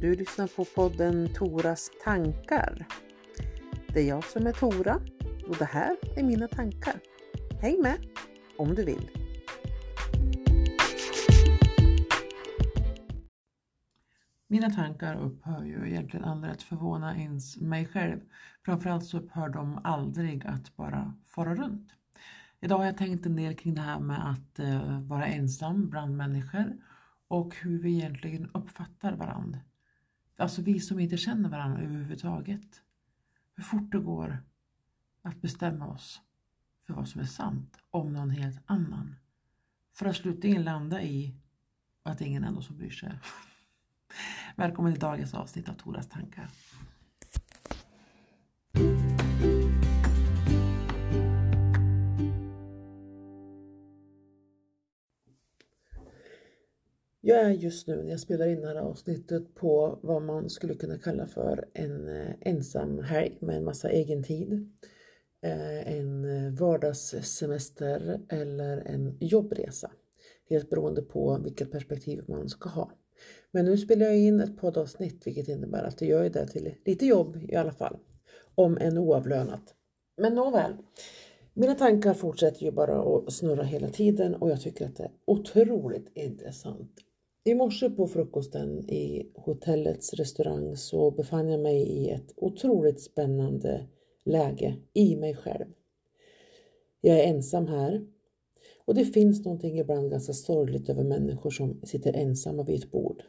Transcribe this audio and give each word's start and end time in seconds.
Du 0.00 0.14
lyssnar 0.14 0.46
på 0.46 0.64
podden 0.64 1.28
Toras 1.34 1.90
tankar. 2.04 2.86
Det 3.92 4.00
är 4.00 4.08
jag 4.08 4.24
som 4.24 4.46
är 4.46 4.52
Tora 4.52 5.00
och 5.48 5.56
det 5.58 5.64
här 5.64 5.96
är 6.16 6.22
mina 6.22 6.48
tankar. 6.48 7.00
Häng 7.60 7.82
med 7.82 7.96
om 8.58 8.74
du 8.74 8.84
vill. 8.84 9.10
Mina 14.48 14.70
tankar 14.70 15.20
upphör 15.20 15.64
ju 15.64 15.88
egentligen 15.88 16.24
aldrig 16.24 16.52
att 16.52 16.62
förvåna 16.62 17.16
ens 17.16 17.56
mig 17.60 17.86
själv. 17.86 18.20
Framförallt 18.64 19.04
så 19.04 19.18
upphör 19.18 19.48
de 19.48 19.80
aldrig 19.84 20.46
att 20.46 20.76
bara 20.76 21.14
fara 21.26 21.54
runt. 21.54 21.88
Idag 22.60 22.78
har 22.78 22.84
jag 22.84 22.96
tänkt 22.96 23.26
en 23.26 23.36
del 23.36 23.56
kring 23.56 23.74
det 23.74 23.80
här 23.80 24.00
med 24.00 24.30
att 24.30 24.58
eh, 24.58 25.00
vara 25.00 25.26
ensam 25.26 25.90
bland 25.90 26.16
människor 26.16 26.76
och 27.28 27.56
hur 27.56 27.82
vi 27.82 27.96
egentligen 27.96 28.50
uppfattar 28.54 29.12
varandra. 29.12 29.58
Alltså 30.40 30.62
vi 30.62 30.80
som 30.80 31.00
inte 31.00 31.16
känner 31.16 31.48
varandra 31.48 31.82
överhuvudtaget. 31.82 32.82
Hur 33.54 33.62
fort 33.62 33.92
det 33.92 33.98
går 33.98 34.38
att 35.22 35.42
bestämma 35.42 35.86
oss 35.86 36.20
för 36.86 36.94
vad 36.94 37.08
som 37.08 37.20
är 37.20 37.24
sant 37.24 37.78
om 37.90 38.12
någon 38.12 38.30
helt 38.30 38.62
annan. 38.66 39.16
För 39.92 40.06
att 40.06 40.16
slutligen 40.16 40.64
landa 40.64 41.02
i 41.02 41.34
att 42.02 42.20
ingen 42.20 42.44
ändå 42.44 42.62
som 42.62 42.76
bryr 42.76 42.90
sig. 42.90 43.12
Välkommen 44.56 44.92
till 44.92 45.00
dagens 45.00 45.34
avsnitt 45.34 45.68
av 45.68 45.74
Toras 45.74 46.08
tankar. 46.08 46.48
Jag 57.22 57.40
är 57.40 57.50
just 57.50 57.86
nu 57.86 58.02
när 58.02 58.10
jag 58.10 58.20
spelar 58.20 58.46
in 58.46 58.60
det 58.60 58.68
här 58.68 58.74
avsnittet 58.74 59.54
på 59.54 59.98
vad 60.02 60.22
man 60.22 60.50
skulle 60.50 60.74
kunna 60.74 60.98
kalla 60.98 61.26
för 61.26 61.68
en 61.72 62.08
eh, 62.08 62.34
ensam 62.40 62.98
helg 62.98 63.38
med 63.40 63.56
en 63.56 63.64
massa 63.64 63.90
egen 63.90 64.22
tid. 64.22 64.52
Eh, 65.42 65.92
en 65.96 66.24
eh, 66.24 66.52
vardagssemester 66.52 68.20
eller 68.28 68.76
en 68.76 69.16
jobbresa. 69.20 69.90
Helt 70.48 70.70
beroende 70.70 71.02
på 71.02 71.38
vilket 71.44 71.72
perspektiv 71.72 72.24
man 72.28 72.48
ska 72.48 72.68
ha. 72.68 72.90
Men 73.50 73.64
nu 73.64 73.78
spelar 73.78 74.06
jag 74.06 74.18
in 74.18 74.40
ett 74.40 74.56
poddavsnitt 74.56 75.26
vilket 75.26 75.48
innebär 75.48 75.84
att 75.84 76.00
jag 76.00 76.10
gör 76.10 76.30
det 76.30 76.46
till 76.46 76.74
lite 76.84 77.06
jobb 77.06 77.38
i 77.48 77.56
alla 77.56 77.72
fall. 77.72 77.98
Om 78.54 78.78
än 78.78 78.98
oavlönat. 78.98 79.74
Men 80.16 80.34
nåväl. 80.34 80.76
Mina 81.54 81.74
tankar 81.74 82.14
fortsätter 82.14 82.62
ju 82.62 82.70
bara 82.70 83.16
att 83.16 83.32
snurra 83.32 83.62
hela 83.62 83.88
tiden 83.88 84.34
och 84.34 84.50
jag 84.50 84.60
tycker 84.60 84.86
att 84.86 84.96
det 84.96 85.04
är 85.04 85.12
otroligt 85.24 86.10
intressant. 86.14 87.00
I 87.44 87.54
morse 87.54 87.90
på 87.90 88.06
frukosten 88.06 88.90
i 88.90 89.30
hotellets 89.34 90.14
restaurang 90.14 90.76
så 90.76 91.10
befann 91.10 91.48
jag 91.48 91.60
mig 91.60 91.82
i 91.82 92.10
ett 92.10 92.32
otroligt 92.36 93.00
spännande 93.00 93.86
läge 94.24 94.76
i 94.92 95.16
mig 95.16 95.34
själv. 95.34 95.66
Jag 97.00 97.20
är 97.20 97.24
ensam 97.24 97.66
här 97.66 98.06
och 98.84 98.94
det 98.94 99.04
finns 99.04 99.44
någonting 99.44 99.78
ibland 99.78 100.10
ganska 100.10 100.32
sorgligt 100.32 100.88
över 100.88 101.04
människor 101.04 101.50
som 101.50 101.80
sitter 101.82 102.12
ensamma 102.12 102.62
vid 102.62 102.84
ett 102.84 102.90
bord. 102.90 103.22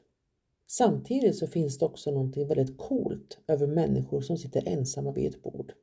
Samtidigt 0.67 1.35
så 1.35 1.47
finns 1.47 1.77
det 1.77 1.85
också 1.85 2.11
någonting 2.11 2.47
väldigt 2.47 2.77
coolt 2.77 3.39
över 3.47 3.67
människor 3.67 4.21
som 4.21 4.37
sitter 4.37 4.67
ensamma 4.67 5.11
vid 5.11 5.27
ett 5.27 5.43
bord. 5.43 5.73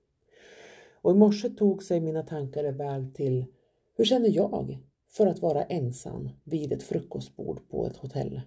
Och 0.92 1.10
i 1.10 1.14
morse 1.14 1.48
tog 1.48 1.82
sig 1.82 2.00
mina 2.00 2.22
tankar 2.22 2.64
iväg 2.64 3.14
till 3.14 3.44
hur 3.96 4.04
känner 4.04 4.28
jag 4.28 4.78
för 5.08 5.26
att 5.26 5.42
vara 5.42 5.64
ensam 5.64 6.28
vid 6.44 6.72
ett 6.72 6.82
frukostbord 6.82 7.68
på 7.68 7.86
ett 7.86 7.96
hotell? 7.96 8.40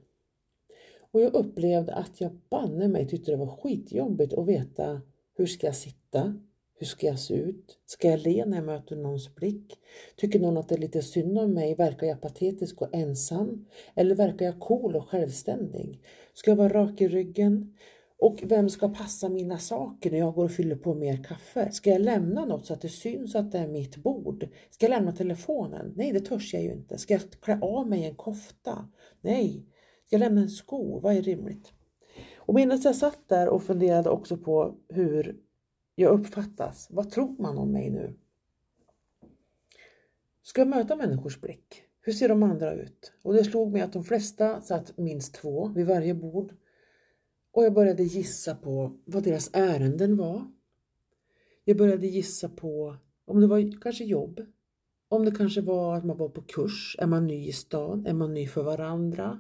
Och 1.12 1.22
jag 1.22 1.34
upplevde 1.34 1.94
att 1.94 2.22
jag 2.22 2.32
banne 2.50 2.88
mig 2.88 3.08
tyckte 3.08 3.32
det 3.32 3.38
var 3.38 3.58
skitjobbigt 3.58 4.34
att 4.34 4.48
veta 4.48 5.02
hur 5.38 5.46
ska 5.46 5.68
jag 5.68 5.76
sitta? 5.76 6.36
Hur 6.74 6.86
ska 6.86 7.08
jag 7.08 7.20
se 7.20 7.34
ut? 7.34 7.78
Ska 7.86 8.08
jag 8.08 8.20
le 8.20 8.46
när 8.46 8.58
jag 8.58 8.66
möter 8.66 8.96
någons 8.96 9.36
blick? 9.36 9.80
Tycker 10.16 10.40
någon 10.40 10.58
att 10.58 10.70
det 10.70 10.76
är 10.76 10.80
lite 10.80 11.02
synd 11.02 11.40
om 11.40 11.54
mig? 11.54 11.76
Verkar 11.76 12.08
jag 12.08 12.22
patetisk 12.22 12.82
och 12.82 12.96
ensam? 12.96 13.66
Eller 13.96 14.16
verkar 14.16 14.46
jag 14.46 14.60
cool 14.60 14.96
och 14.96 15.10
självständig? 15.10 16.02
Ska 16.34 16.52
jag 16.52 16.56
vara 16.56 16.74
rak 16.74 17.02
i 17.02 17.08
ryggen? 17.08 17.74
Och 18.22 18.44
vem 18.44 18.70
ska 18.70 18.90
passa 18.90 19.30
mina 19.30 19.58
saker 19.58 20.12
när 20.12 20.18
jag 20.18 20.34
går 20.34 20.44
och 20.44 20.52
fyller 20.52 20.76
på 20.76 20.94
mer 20.94 21.24
kaffe? 21.24 21.72
Ska 21.72 21.90
jag 21.90 22.02
lämna 22.02 22.46
något 22.46 22.66
så 22.66 22.74
att 22.74 22.82
det 22.82 22.90
syns 22.90 23.36
att 23.36 23.52
det 23.52 23.58
är 23.58 23.68
mitt 23.68 23.98
bord? 23.98 24.48
Ska 24.70 24.86
jag 24.86 24.90
lämna 24.90 25.12
telefonen? 25.12 25.94
Nej, 25.96 26.12
det 26.12 26.20
törs 26.20 26.54
jag 26.54 26.64
ju 26.64 26.72
inte. 26.72 26.98
Ska 26.98 27.14
jag 27.14 27.22
klä 27.42 27.60
av 27.62 27.88
mig 27.88 28.06
en 28.06 28.16
kofta? 28.16 28.90
Nej. 29.22 29.66
Ska 30.06 30.16
jag 30.16 30.20
lämna 30.20 30.42
en 30.42 30.50
sko? 30.50 31.00
Vad 31.00 31.16
är 31.16 31.22
rimligt? 31.22 31.74
Och 32.36 32.54
medan 32.54 32.82
jag 32.84 32.96
satt 32.96 33.28
där 33.28 33.50
och 33.50 33.64
funderade 33.64 34.10
också 34.10 34.38
på 34.38 34.76
hur 34.90 35.40
jag 35.96 36.20
uppfattas. 36.20 36.88
Vad 36.92 37.12
tror 37.12 37.42
man 37.42 37.58
om 37.58 37.72
mig 37.72 37.90
nu? 37.90 38.18
Ska 40.44 40.62
jag 40.62 40.68
möta 40.68 40.96
människors 40.96 41.42
blick? 41.42 41.84
Hur 42.02 42.14
ser 42.14 42.30
de 42.30 42.44
andra 42.44 42.74
ut? 42.74 43.14
Och 43.24 43.34
det 43.34 43.44
slog 43.44 43.72
mig 43.72 43.82
att 43.82 43.94
de 43.94 44.04
flesta 44.04 44.62
satt 44.62 44.98
minst 44.98 45.34
två 45.34 45.68
vid 45.68 45.88
varje 45.88 46.14
bord. 46.14 46.54
Och 47.52 47.64
jag 47.64 47.74
började 47.74 48.04
gissa 48.04 48.56
på 48.56 49.00
vad 49.06 49.24
deras 49.24 49.50
ärenden 49.54 50.18
var. 50.18 50.52
Jag 51.64 51.78
började 51.78 52.08
gissa 52.08 52.50
på 52.50 52.96
om 53.26 53.42
det 53.42 53.48
var 53.48 53.82
kanske 53.82 54.04
jobb. 54.04 54.42
Om 55.10 55.26
det 55.26 55.32
kanske 55.32 55.62
var 55.62 55.96
att 55.96 56.06
man 56.06 56.18
var 56.18 56.30
på 56.30 56.42
kurs. 56.42 56.96
Är 57.00 57.08
man 57.08 57.28
ny 57.28 57.48
i 57.48 57.52
stan? 57.52 58.06
Är 58.06 58.14
man 58.14 58.34
ny 58.34 58.48
för 58.48 58.64
varandra? 58.64 59.40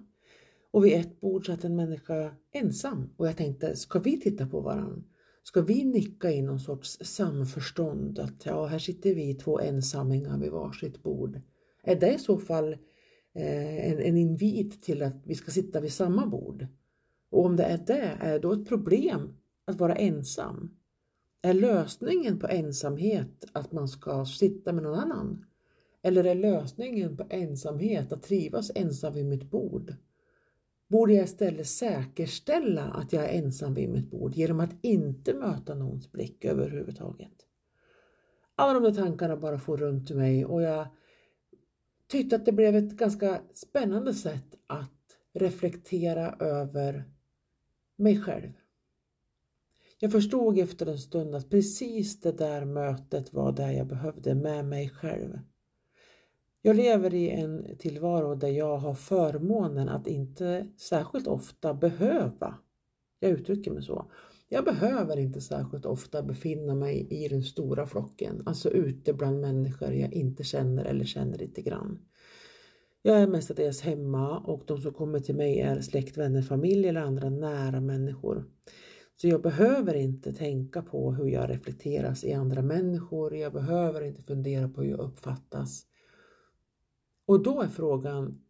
Och 0.72 0.86
vid 0.86 0.94
ett 0.94 1.22
bord 1.22 1.46
satt 1.46 1.64
en 1.64 1.76
människa 1.76 2.36
ensam 2.52 3.10
och 3.18 3.28
jag 3.28 3.38
tänkte, 3.38 3.76
ska 3.76 4.00
vi 4.00 4.20
titta 4.20 4.48
på 4.48 4.62
varandra? 4.62 5.04
Ska 5.44 5.62
vi 5.62 5.84
nicka 5.84 6.32
in 6.32 6.46
någon 6.46 6.60
sorts 6.60 6.98
samförstånd 7.02 8.20
att 8.20 8.46
ja, 8.46 8.66
här 8.66 8.80
sitter 8.80 9.16
vi 9.16 9.34
två 9.34 9.60
ensammingar 9.60 10.38
vid 10.38 10.52
varsitt 10.52 11.04
bord? 11.04 11.42
Är 11.84 11.96
det 11.96 12.14
i 12.14 12.20
så 12.20 12.38
fall 12.38 12.74
eh, 13.36 13.92
en, 13.92 14.00
en 14.00 14.18
invit 14.18 14.84
till 14.84 15.04
att 15.04 15.22
vi 15.26 15.36
ska 15.36 15.52
sitta 15.52 15.80
vid 15.80 15.94
samma 15.94 16.26
bord? 16.26 16.68
Och 17.31 17.46
om 17.46 17.56
det 17.56 17.64
är 17.64 17.78
det, 17.78 18.18
är 18.19 18.34
det 18.34 18.40
då 18.40 18.53
ett 18.53 18.68
problem 18.68 19.34
att 19.66 19.80
vara 19.80 19.96
ensam? 19.96 20.78
Är 21.42 21.53
lösningen 21.53 22.40
på 22.40 22.47
ensamhet 22.47 23.46
att 23.52 23.72
man 23.72 23.88
ska 23.88 24.25
sitta 24.25 24.74
med 24.74 24.84
någon 24.84 25.00
annan? 25.00 25.46
Eller 26.02 26.24
är 26.24 26.36
lösningen 26.36 27.18
på 27.18 27.25
ensamhet 27.30 28.12
att 28.12 28.24
trivas 28.24 28.72
ensam 28.75 29.14
vid 29.14 29.25
mitt 29.25 29.52
bord? 29.52 29.96
Borde 30.88 31.14
jag 31.14 31.24
istället 31.24 31.68
säkerställa 31.68 32.84
att 32.84 33.14
jag 33.14 33.24
är 33.25 33.44
ensam 33.44 33.74
vid 33.74 33.90
mitt 33.90 34.12
bord 34.12 34.36
genom 34.36 34.59
att 34.59 34.75
inte 34.81 35.34
möta 35.34 35.75
någons 35.75 36.12
blick 36.12 36.46
överhuvudtaget? 36.46 37.34
Alla 38.56 38.74
de 38.74 38.84
där 38.84 39.03
tankarna 39.03 39.38
bara 39.38 39.59
får 39.59 39.78
runt 39.78 40.12
mig 40.12 40.46
och 40.46 40.62
jag 40.62 40.88
tyckte 42.08 42.36
att 42.36 42.46
det 42.46 42.52
blev 42.52 42.75
ett 42.75 42.92
ganska 42.92 43.42
spännande 43.53 44.13
sätt 44.13 44.56
att 44.68 45.18
reflektera 45.34 46.36
över 46.40 47.03
mig 48.01 48.22
själv. 48.22 48.51
Jag 50.00 50.12
förstod 50.12 50.59
efter 50.59 50.85
en 50.85 50.97
stund 50.97 51.35
att 51.35 51.50
precis 51.50 52.22
det 52.22 52.31
där 52.31 52.66
mötet 52.66 53.34
var 53.34 53.51
det 53.51 53.73
jag 53.73 53.88
behövde 53.88 54.35
med 54.35 54.66
mig 54.66 54.89
själv. 54.89 55.39
Jag 56.62 56.75
lever 56.75 57.13
i 57.13 57.29
en 57.29 57.78
tillvaro 57.78 58.35
där 58.35 58.47
jag 58.47 58.78
har 58.78 58.94
förmånen 58.94 59.89
att 59.89 60.07
inte 60.07 60.67
särskilt 60.78 61.28
ofta 61.28 61.73
behöva, 61.73 62.57
jag 63.19 63.31
uttrycker 63.31 63.72
mig 63.72 63.84
så, 63.84 64.12
jag 64.50 64.66
behöver 64.66 65.19
inte 65.19 65.41
särskilt 65.41 65.85
ofta 65.85 66.23
befinna 66.23 66.75
mig 66.75 67.07
i 67.09 67.28
den 67.28 67.44
stora 67.44 67.88
flocken, 67.88 68.44
alltså 68.45 68.69
ute 68.69 69.13
bland 69.13 69.41
människor 69.41 69.94
jag 69.94 70.13
inte 70.13 70.44
känner 70.44 70.85
eller 70.85 71.06
känner 71.06 71.38
lite 71.38 71.62
grann. 71.62 72.00
Jag 73.03 73.22
är 73.22 73.28
mestadels 73.28 73.81
hemma 73.81 74.39
och 74.39 74.63
de 74.68 74.81
som 74.81 74.94
kommer 74.94 75.19
till 75.19 75.36
mig 75.36 75.59
är 75.59 75.81
släkt, 75.81 76.18
vänner, 76.18 76.42
familj 76.42 76.88
eller 76.88 77.01
andra 77.01 77.30
nära 77.30 77.81
människor. 77.81 78.45
Så 79.15 79.27
jag 79.27 79.42
behöver 79.42 79.94
inte 79.94 80.33
tänka 80.33 80.81
på 80.81 81.12
hur 81.12 81.27
jag 81.27 81.50
reflekteras 81.50 82.24
i 82.24 82.33
andra 82.33 82.62
människor. 82.62 83.36
Jag 83.36 83.53
behöver 83.53 84.01
inte 84.01 84.24
fundera 84.24 84.69
på 84.69 84.81
hur 84.81 84.89
jag 84.89 85.00
uppfattas. 85.00 85.86
Och 87.25 87.44
då 87.44 87.62
är 87.62 87.68
frågan 87.68 88.42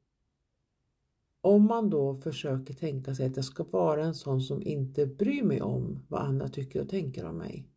om 1.41 1.65
man 1.65 1.89
då 1.89 2.15
försöker 2.15 2.73
tänka 2.73 3.15
sig 3.15 3.25
att 3.25 3.35
jag 3.35 3.45
ska 3.45 3.63
vara 3.63 4.03
en 4.03 4.15
sån 4.15 4.41
som 4.41 4.61
inte 4.61 5.05
bryr 5.05 5.43
mig 5.43 5.61
om 5.61 6.05
vad 6.07 6.21
andra 6.21 6.47
tycker 6.47 6.81
och 6.81 6.89
tänker 6.89 7.25
om 7.25 7.37
mig. 7.37 7.70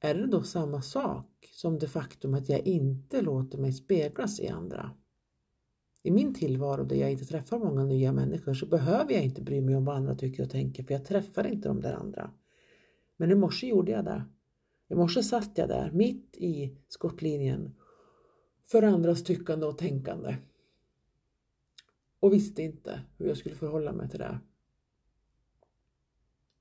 Är 0.00 0.14
det 0.14 0.26
då 0.26 0.42
samma 0.42 0.82
sak 0.82 1.48
som 1.52 1.78
det 1.78 1.88
faktum 1.88 2.34
att 2.34 2.48
jag 2.48 2.60
inte 2.60 3.22
låter 3.22 3.58
mig 3.58 3.72
speglas 3.72 4.40
i 4.40 4.48
andra? 4.48 4.90
I 6.02 6.10
min 6.10 6.34
tillvaro 6.34 6.84
där 6.84 6.96
jag 6.96 7.12
inte 7.12 7.24
träffar 7.24 7.58
många 7.58 7.84
nya 7.84 8.12
människor 8.12 8.54
så 8.54 8.66
behöver 8.66 9.12
jag 9.12 9.24
inte 9.24 9.42
bry 9.42 9.60
mig 9.60 9.76
om 9.76 9.84
vad 9.84 9.96
andra 9.96 10.14
tycker 10.14 10.42
och 10.42 10.50
tänker 10.50 10.84
för 10.84 10.94
jag 10.94 11.04
träffar 11.04 11.46
inte 11.46 11.68
de 11.68 11.80
där 11.80 11.92
andra. 11.92 12.30
Men 13.16 13.30
i 13.30 13.34
morse 13.34 13.66
gjorde 13.66 13.92
jag 13.92 14.04
det. 14.04 14.24
I 14.88 14.94
morse 14.94 15.22
satt 15.22 15.58
jag 15.58 15.68
där 15.68 15.90
mitt 15.90 16.36
i 16.36 16.78
skottlinjen 16.88 17.74
för 18.66 18.82
andras 18.82 19.24
tyckande 19.24 19.66
och 19.66 19.78
tänkande. 19.78 20.36
Och 22.20 22.32
visste 22.32 22.62
inte 22.62 23.00
hur 23.18 23.26
jag 23.26 23.36
skulle 23.36 23.54
förhålla 23.54 23.92
mig 23.92 24.08
till 24.10 24.18
det. 24.18 24.40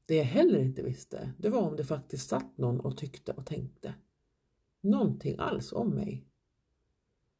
Det 0.05 0.15
jag 0.15 0.23
heller 0.23 0.59
inte 0.59 0.83
visste, 0.83 1.31
det 1.37 1.49
var 1.49 1.61
om 1.61 1.75
det 1.75 1.83
faktiskt 1.83 2.29
satt 2.29 2.57
någon 2.57 2.79
och 2.79 2.97
tyckte 2.97 3.31
och 3.31 3.45
tänkte. 3.45 3.93
Någonting 4.81 5.35
alls 5.39 5.73
om 5.73 5.89
mig. 5.89 6.25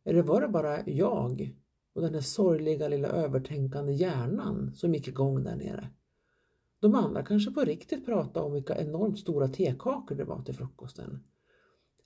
Eller 0.06 0.22
var 0.22 0.42
det 0.42 0.48
bara 0.48 0.90
jag 0.90 1.56
och 1.94 2.02
den 2.02 2.14
här 2.14 2.22
sorgliga 2.22 2.88
lilla 2.88 3.08
övertänkande 3.08 3.94
hjärnan 3.94 4.72
som 4.76 4.94
gick 4.94 5.08
igång 5.08 5.44
där 5.44 5.56
nere? 5.56 5.90
De 6.80 6.96
andra 6.96 7.24
kanske 7.24 7.52
på 7.52 7.62
riktigt 7.62 8.06
pratade 8.06 8.46
om 8.46 8.54
vilka 8.54 8.78
enormt 8.78 9.20
stora 9.20 9.48
tekakor 9.48 10.16
det 10.16 10.24
var 10.24 10.42
till 10.42 10.56
frukosten. 10.56 11.24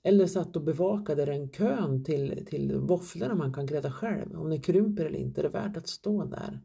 Eller 0.02 0.26
satt 0.26 0.56
och 0.56 0.62
bevakade 0.62 1.24
den 1.24 1.48
kön 1.48 2.04
till, 2.04 2.46
till 2.46 2.76
våfflorna 2.76 3.34
man 3.34 3.52
kan 3.52 3.66
grädda 3.66 3.92
själv. 3.92 4.40
Om 4.40 4.50
det 4.50 4.58
krymper 4.58 5.04
eller 5.04 5.18
inte, 5.18 5.40
är 5.40 5.42
det 5.42 5.48
värt 5.48 5.76
att 5.76 5.88
stå 5.88 6.24
där? 6.24 6.60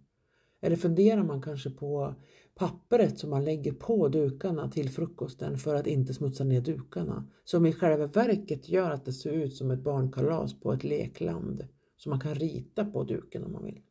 Eller 0.62 0.76
funderar 0.76 1.24
man 1.24 1.42
kanske 1.42 1.70
på 1.70 2.16
pappret 2.56 3.20
som 3.20 3.30
man 3.30 3.46
lägger 3.46 3.72
på 3.72 4.08
dukarna 4.08 4.72
till 4.72 4.90
frukosten 4.90 5.58
för 5.58 5.76
att 5.76 5.88
inte 5.88 6.14
smutsa 6.14 6.44
ner 6.44 6.62
dukarna. 6.62 7.28
Som 7.44 7.66
i 7.66 7.74
själva 7.74 8.08
verket 8.08 8.70
gör 8.70 8.92
att 8.92 9.06
det 9.06 9.14
ser 9.14 9.32
ut 9.32 9.56
som 9.56 9.72
ett 9.72 9.84
barnkalas 9.84 10.60
på 10.60 10.74
ett 10.74 10.84
lekland. 10.84 11.68
Som 11.98 12.10
man 12.10 12.20
kan 12.20 12.36
rita 12.36 12.86
på 12.86 13.04
duken 13.04 13.44
om 13.44 13.52
man 13.52 13.64
vill. 13.64 13.82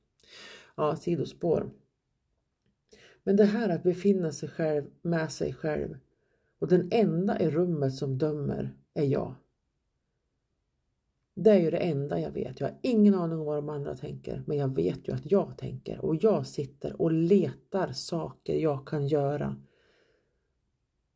Ja, 0.77 0.97
sidospår. 0.97 1.71
Men 3.25 3.37
det 3.37 3.45
här 3.45 3.69
att 3.69 3.83
befinna 3.83 4.33
sig 4.33 4.49
själv 4.49 4.85
med 5.03 5.33
sig 5.33 5.55
själv 5.55 5.97
och 6.59 6.69
den 6.69 6.89
enda 6.93 7.41
i 7.41 7.51
rummet 7.51 7.95
som 7.95 8.19
dömer 8.19 8.77
är 8.95 9.05
jag. 9.05 9.35
Det 11.35 11.51
är 11.51 11.61
ju 11.61 11.71
det 11.71 11.79
enda 11.79 12.21
jag 12.21 12.31
vet. 12.31 12.61
Jag 12.61 12.69
har 12.69 12.79
ingen 12.83 13.15
aning 13.15 13.39
om 13.39 13.45
vad 13.45 13.57
de 13.57 13.69
andra 13.69 13.97
tänker, 13.97 14.43
men 14.47 14.57
jag 14.57 14.75
vet 14.75 15.09
ju 15.09 15.13
att 15.13 15.31
jag 15.31 15.59
tänker 15.59 16.05
och 16.05 16.17
jag 16.17 16.47
sitter 16.47 17.03
och 17.03 17.13
letar 17.13 17.93
saker 17.93 18.55
jag 18.55 18.89
kan 18.89 19.07
göra 19.07 19.57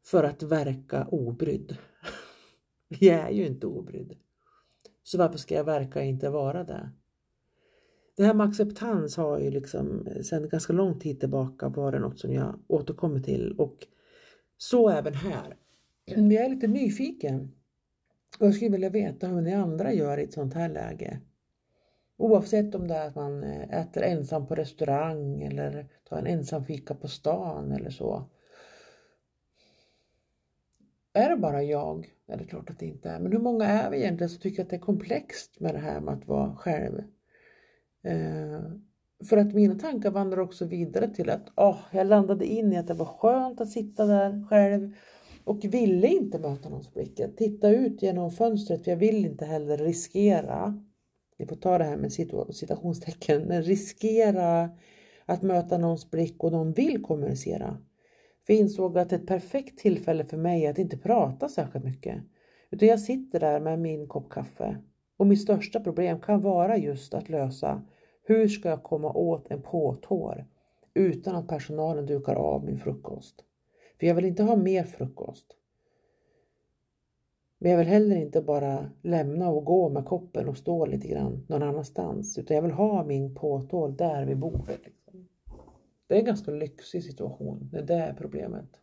för 0.04 0.24
att 0.24 0.42
verka 0.42 1.06
obrydd. 1.06 1.76
Jag 2.88 3.14
är 3.14 3.30
ju 3.30 3.46
inte 3.46 3.66
obrydd. 3.66 4.16
Så 5.02 5.18
varför 5.18 5.38
ska 5.38 5.54
jag 5.54 5.64
verka 5.64 6.02
inte 6.02 6.30
vara 6.30 6.64
det? 6.64 6.90
Det 8.16 8.24
här 8.24 8.34
med 8.34 8.46
acceptans 8.46 9.16
har 9.16 9.38
ju 9.38 9.50
liksom 9.50 10.08
sedan 10.22 10.48
ganska 10.48 10.72
lång 10.72 10.98
tid 10.98 11.20
tillbaka 11.20 11.68
varit 11.68 12.00
något 12.00 12.18
som 12.18 12.32
jag 12.32 12.60
återkommer 12.66 13.20
till 13.20 13.52
och 13.58 13.86
så 14.56 14.88
även 14.88 15.14
här. 15.14 15.56
Men 16.06 16.30
jag 16.30 16.44
är 16.44 16.48
lite 16.48 16.66
nyfiken 16.66 17.52
och 18.40 18.46
jag 18.46 18.54
skulle 18.54 18.70
vilja 18.70 18.90
veta 18.90 19.26
hur 19.26 19.40
ni 19.40 19.54
andra 19.54 19.92
gör 19.92 20.18
i 20.18 20.24
ett 20.24 20.32
sånt 20.32 20.54
här 20.54 20.68
läge. 20.68 21.20
Oavsett 22.16 22.74
om 22.74 22.88
det 22.88 22.94
är 22.94 23.06
att 23.06 23.14
man 23.14 23.44
eh, 23.44 23.80
äter 23.80 24.02
ensam 24.02 24.46
på 24.46 24.54
restaurang 24.54 25.42
eller 25.42 25.86
tar 26.08 26.18
en 26.18 26.26
ensam 26.26 26.64
fika 26.64 26.94
på 26.94 27.08
stan 27.08 27.72
eller 27.72 27.90
så. 27.90 28.28
Är 31.12 31.30
det 31.30 31.36
bara 31.36 31.62
jag? 31.62 32.18
är 32.28 32.36
det 32.36 32.44
klart 32.44 32.70
att 32.70 32.78
det 32.78 32.86
inte 32.86 33.10
är. 33.10 33.18
Men 33.18 33.32
hur 33.32 33.38
många 33.38 33.64
är 33.64 33.90
vi 33.90 33.98
egentligen 33.98 34.30
som 34.30 34.40
tycker 34.40 34.62
att 34.62 34.70
det 34.70 34.76
är 34.76 34.80
komplext 34.80 35.60
med 35.60 35.74
det 35.74 35.78
här 35.78 36.00
med 36.00 36.14
att 36.14 36.28
vara 36.28 36.56
själv? 36.56 37.02
Eh, 38.02 38.60
för 39.28 39.36
att 39.36 39.54
mina 39.54 39.74
tankar 39.74 40.10
vandrar 40.10 40.38
också 40.40 40.64
vidare 40.64 41.14
till 41.14 41.30
att 41.30 41.48
oh, 41.56 41.78
jag 41.92 42.06
landade 42.06 42.46
in 42.46 42.72
i 42.72 42.76
att 42.76 42.86
det 42.86 42.94
var 42.94 43.06
skönt 43.06 43.60
att 43.60 43.70
sitta 43.70 44.06
där 44.06 44.46
själv 44.48 44.94
och 45.48 45.64
ville 45.64 46.08
inte 46.08 46.38
möta 46.38 46.68
någons 46.68 46.94
blick. 46.94 47.20
Titta 47.36 47.70
ut 47.70 48.02
genom 48.02 48.30
fönstret 48.30 48.84
för 48.84 48.90
jag 48.90 48.98
vill 48.98 49.24
inte 49.24 49.44
heller 49.44 49.76
riskera, 49.76 50.82
ni 51.38 51.46
får 51.46 51.56
ta 51.56 51.78
det 51.78 51.84
här 51.84 51.96
med 51.96 52.12
citationstecken, 52.54 53.42
men 53.42 53.62
riskera 53.62 54.70
att 55.26 55.42
möta 55.42 55.78
någons 55.78 56.10
blick 56.10 56.44
och 56.44 56.52
någon 56.52 56.72
vill 56.72 57.02
kommunicera. 57.02 57.78
För 58.46 58.52
jag 58.52 58.60
insåg 58.60 58.98
att 58.98 59.12
ett 59.12 59.26
perfekt 59.26 59.78
tillfälle 59.78 60.24
för 60.24 60.36
mig 60.36 60.64
är 60.64 60.70
att 60.70 60.78
inte 60.78 60.98
prata 60.98 61.48
särskilt 61.48 61.84
mycket. 61.84 62.22
Utan 62.70 62.88
jag 62.88 63.00
sitter 63.00 63.40
där 63.40 63.60
med 63.60 63.78
min 63.78 64.08
kopp 64.08 64.30
kaffe 64.30 64.78
och 65.16 65.26
mitt 65.26 65.42
största 65.42 65.80
problem 65.80 66.20
kan 66.20 66.42
vara 66.42 66.76
just 66.76 67.14
att 67.14 67.28
lösa 67.28 67.82
hur 68.22 68.48
ska 68.48 68.68
jag 68.68 68.82
komma 68.82 69.12
åt 69.12 69.50
en 69.50 69.62
påtår 69.62 70.46
utan 70.94 71.36
att 71.36 71.48
personalen 71.48 72.06
dukar 72.06 72.34
av 72.34 72.64
min 72.64 72.78
frukost. 72.78 73.44
För 73.98 74.06
jag 74.06 74.14
vill 74.14 74.24
inte 74.24 74.42
ha 74.42 74.56
mer 74.56 74.84
frukost. 74.84 75.54
Men 77.58 77.70
jag 77.70 77.78
vill 77.78 77.86
heller 77.86 78.16
inte 78.16 78.40
bara 78.42 78.90
lämna 79.02 79.48
och 79.48 79.64
gå 79.64 79.88
med 79.88 80.04
koppen 80.06 80.48
och 80.48 80.56
stå 80.56 80.86
lite 80.86 81.08
grann 81.08 81.46
någon 81.48 81.62
annanstans. 81.62 82.38
Utan 82.38 82.54
jag 82.54 82.62
vill 82.62 82.72
ha 82.72 83.04
min 83.04 83.34
påtål 83.34 83.96
där 83.96 84.24
vid 84.26 84.38
bordet. 84.38 84.80
Liksom. 84.84 85.28
Det 86.06 86.14
är 86.14 86.18
en 86.18 86.24
ganska 86.24 86.50
lyxig 86.50 87.04
situation. 87.04 87.68
Det 87.72 87.78
är 87.78 87.82
det 87.82 88.14
problemet. 88.18 88.80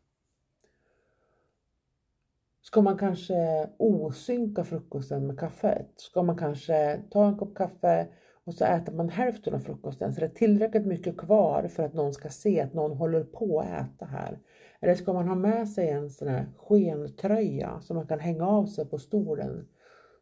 Ska 2.62 2.82
man 2.82 2.98
kanske 2.98 3.70
osynka 3.78 4.64
frukosten 4.64 5.28
med 5.28 5.40
kaffet? 5.40 5.92
Ska 5.96 6.24
man 6.24 6.38
kanske 6.38 7.02
ta 7.10 7.28
en 7.28 7.38
kopp 7.38 7.56
kaffe 7.56 8.08
och 8.44 8.54
så 8.54 8.66
äter 8.66 8.94
man 8.94 9.10
hälften 9.10 9.54
av 9.54 9.60
frukosten 9.60 10.14
så 10.14 10.20
det 10.20 10.26
är 10.26 10.30
tillräckligt 10.30 10.86
mycket 10.86 11.18
kvar 11.18 11.68
för 11.68 11.84
att 11.84 11.94
någon 11.94 12.14
ska 12.14 12.30
se 12.30 12.62
att 12.62 12.74
någon 12.74 12.98
håller 12.98 13.24
på 13.24 13.60
att 13.60 13.68
äta 13.68 14.06
här. 14.06 14.40
Eller 14.86 14.96
ska 14.96 15.14
man 15.14 15.28
ha 15.28 15.36
med 15.36 15.70
sig 15.70 15.90
en 15.90 16.10
sån 16.10 16.28
här 16.28 16.46
skentröja 16.58 17.82
som 17.82 17.96
man 17.96 18.08
kan 18.08 18.20
hänga 18.20 18.48
av 18.48 18.66
sig 18.66 18.86
på 18.86 18.98
stolen 18.98 19.68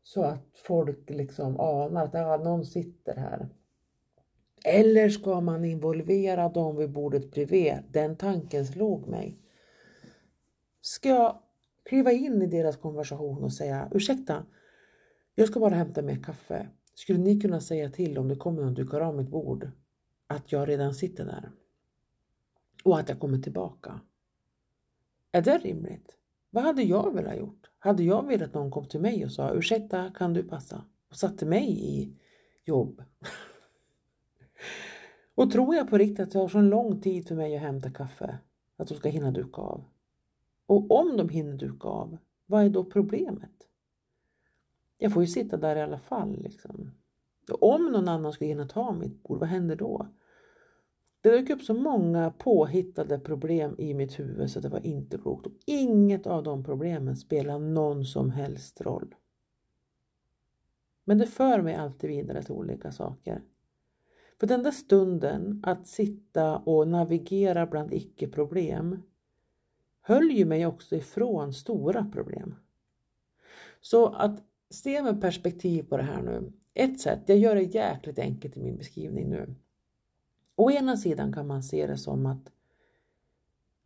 så 0.04 0.24
att 0.24 0.58
folk 0.68 1.10
liksom 1.10 1.60
anar 1.60 2.04
att 2.04 2.16
ah, 2.16 2.38
någon 2.38 2.66
sitter 2.66 3.16
här. 3.16 3.50
Eller 4.66 5.10
ska 5.10 5.42
man 5.42 5.66
involvera 5.66 6.50
dem 6.50 6.76
vid 6.76 6.92
bordet 6.92 7.32
bredvid? 7.32 7.74
Den 7.92 8.16
tanken 8.16 8.66
slog 8.66 9.08
mig. 9.08 9.38
Ska 10.82 11.10
jag 11.10 11.40
kliva 11.86 12.12
in 12.12 12.42
i 12.42 12.48
deras 12.48 12.78
konversation 12.78 13.44
och 13.44 13.54
säga 13.54 13.90
ursäkta, 13.92 14.46
jag 15.36 15.48
ska 15.48 15.60
bara 15.60 15.76
hämta 15.76 16.02
mer 16.02 16.24
kaffe. 16.24 16.68
Skulle 16.96 17.20
ni 17.20 17.42
kunna 17.42 17.62
säga 17.62 17.90
till 17.90 18.18
om 18.18 18.28
det 18.28 18.36
kommer 18.36 18.62
någon 18.62 18.74
dukar 18.74 19.02
av 19.02 19.16
mitt 19.16 19.30
bord 19.30 19.72
att 20.28 20.52
jag 20.52 20.70
redan 20.70 20.94
sitter 20.94 21.26
där? 21.26 21.52
Och 22.84 23.00
att 23.00 23.10
jag 23.10 23.20
kommer 23.20 23.38
tillbaka? 23.38 24.02
Är 25.36 25.42
det 25.42 25.58
rimligt? 25.58 26.18
Vad 26.50 26.64
hade 26.64 26.84
jag 26.84 27.14
velat 27.14 27.38
gjort? 27.38 27.70
Hade 27.80 28.04
jag 28.04 28.28
velat 28.28 28.48
att 28.48 28.54
någon 28.54 28.72
kom 28.72 28.88
till 28.88 29.02
mig 29.02 29.26
och 29.26 29.32
sa 29.32 29.54
ursäkta, 29.54 30.12
kan 30.16 30.34
du 30.34 30.44
passa? 30.44 30.84
Och 31.10 31.16
satte 31.16 31.46
mig 31.46 31.70
i 31.70 32.18
jobb. 32.66 33.04
och 35.36 35.52
tror 35.52 35.76
jag 35.76 35.90
på 35.90 35.98
riktigt 35.98 36.20
att 36.20 36.32
det 36.32 36.40
har 36.40 36.48
så 36.48 36.62
lång 36.62 37.02
tid 37.02 37.28
för 37.28 37.36
mig 37.36 37.56
att 37.56 37.62
hämta 37.62 37.92
kaffe 37.92 38.38
att 38.78 38.88
de 38.88 38.96
ska 38.96 39.10
hinna 39.10 39.32
duka 39.32 39.62
av? 39.62 39.84
Och 40.66 40.92
om 40.92 41.18
de 41.18 41.30
hinner 41.30 41.58
duka 41.58 41.88
av, 41.88 42.18
vad 42.46 42.64
är 42.64 42.70
då 42.70 42.84
problemet? 42.86 43.68
Jag 44.98 45.14
får 45.14 45.24
ju 45.24 45.28
sitta 45.28 45.58
där 45.58 45.76
i 45.76 45.82
alla 45.82 46.00
fall. 46.00 46.42
Liksom. 46.44 46.92
Om 47.60 47.92
någon 47.92 48.08
annan 48.08 48.34
skulle 48.34 48.50
hinna 48.50 48.68
ta 48.68 48.92
mitt 48.92 49.24
bord, 49.24 49.40
vad 49.40 49.50
händer 49.50 49.76
då? 49.76 50.08
Det 51.24 51.30
dök 51.30 51.50
upp 51.50 51.62
så 51.62 51.74
många 51.74 52.32
påhittade 52.32 53.20
problem 53.20 53.76
i 53.78 53.94
mitt 53.94 54.20
huvud 54.20 54.52
så 54.52 54.60
det 54.60 54.70
var 54.70 54.86
inte 54.86 55.18
klokt. 55.18 55.46
Och 55.46 55.54
inget 55.66 56.28
av 56.28 56.44
de 56.44 56.64
problemen 56.64 57.18
spelar 57.18 57.60
någon 57.60 58.06
som 58.06 58.30
helst 58.30 58.82
roll. 58.82 59.16
Men 61.04 61.18
det 61.18 61.28
för 61.28 61.62
mig 61.62 61.76
alltid 61.76 62.10
vidare 62.10 62.44
till 62.44 62.54
olika 62.54 62.92
saker. 62.92 63.42
För 64.40 64.48
den 64.48 64.64
där 64.64 64.72
stunden 64.72 65.60
att 65.64 65.88
sitta 65.88 66.58
och 66.58 66.88
navigera 66.88 67.66
bland 67.66 67.94
icke-problem 67.94 69.02
höll 70.02 70.32
ju 70.32 70.46
mig 70.46 70.66
också 70.66 70.96
ifrån 70.96 71.54
stora 71.54 72.06
problem. 72.14 72.56
Så 73.82 74.08
att 74.08 74.44
se 74.70 75.04
med 75.04 75.22
perspektiv 75.22 75.84
på 75.84 75.98
det 75.98 76.04
här 76.04 76.22
nu. 76.22 76.52
Ett 76.74 77.00
sätt, 77.00 77.20
jag 77.26 77.38
gör 77.38 77.56
det 77.56 77.62
jäkligt 77.62 78.20
enkelt 78.20 78.58
i 78.58 78.62
min 78.62 78.78
beskrivning 78.78 79.30
nu. 79.30 79.56
Å 80.56 80.72
ena 80.72 80.98
sidan 80.98 81.34
kan 81.34 81.48
man 81.48 81.64
se 81.64 81.88
det 81.88 81.98
som 81.98 82.26
att 82.26 82.52